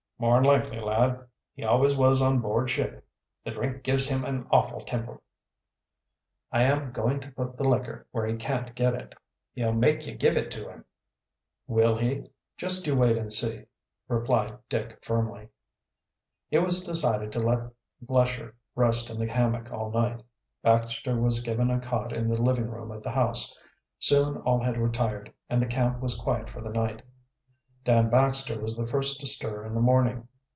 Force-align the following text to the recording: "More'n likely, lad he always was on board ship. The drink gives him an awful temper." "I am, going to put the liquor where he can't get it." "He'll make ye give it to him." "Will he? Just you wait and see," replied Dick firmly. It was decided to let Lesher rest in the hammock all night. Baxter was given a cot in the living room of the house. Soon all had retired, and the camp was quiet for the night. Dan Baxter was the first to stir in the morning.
"More'n 0.21 0.43
likely, 0.43 0.79
lad 0.79 1.25
he 1.55 1.63
always 1.63 1.97
was 1.97 2.21
on 2.21 2.41
board 2.41 2.69
ship. 2.69 3.03
The 3.43 3.49
drink 3.49 3.81
gives 3.81 4.07
him 4.07 4.23
an 4.23 4.45
awful 4.51 4.81
temper." 4.81 5.19
"I 6.51 6.61
am, 6.61 6.91
going 6.91 7.19
to 7.21 7.31
put 7.31 7.57
the 7.57 7.67
liquor 7.67 8.05
where 8.11 8.27
he 8.27 8.35
can't 8.35 8.75
get 8.75 8.93
it." 8.93 9.15
"He'll 9.53 9.73
make 9.73 10.05
ye 10.05 10.13
give 10.13 10.37
it 10.37 10.51
to 10.51 10.69
him." 10.69 10.85
"Will 11.65 11.97
he? 11.97 12.29
Just 12.55 12.85
you 12.85 12.95
wait 12.95 13.17
and 13.17 13.33
see," 13.33 13.63
replied 14.07 14.59
Dick 14.69 15.03
firmly. 15.03 15.49
It 16.51 16.59
was 16.59 16.83
decided 16.83 17.31
to 17.31 17.39
let 17.39 17.71
Lesher 18.07 18.53
rest 18.75 19.09
in 19.09 19.17
the 19.17 19.25
hammock 19.25 19.71
all 19.71 19.89
night. 19.89 20.21
Baxter 20.61 21.19
was 21.19 21.41
given 21.41 21.71
a 21.71 21.79
cot 21.79 22.13
in 22.13 22.29
the 22.29 22.39
living 22.39 22.67
room 22.69 22.91
of 22.91 23.01
the 23.01 23.09
house. 23.09 23.57
Soon 23.97 24.37
all 24.37 24.61
had 24.63 24.77
retired, 24.77 25.33
and 25.49 25.59
the 25.59 25.65
camp 25.65 25.99
was 25.99 26.13
quiet 26.21 26.47
for 26.47 26.61
the 26.61 26.69
night. 26.69 27.01
Dan 27.83 28.11
Baxter 28.11 28.61
was 28.61 28.77
the 28.77 28.85
first 28.85 29.19
to 29.21 29.25
stir 29.25 29.65
in 29.65 29.73
the 29.73 29.81
morning. 29.81 30.27